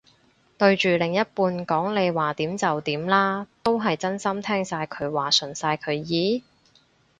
[0.57, 6.43] 對住另一半講你話點就點啦，都係真心聽晒佢話順晒佢意？